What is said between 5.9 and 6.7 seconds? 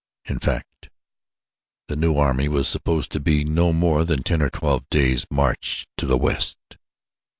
to the west.